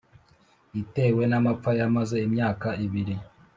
itewe 0.81 1.23
n’amapfa 1.27 1.71
yamaze 1.79 2.17
imyaka 2.27 2.67
ibiri. 2.85 3.15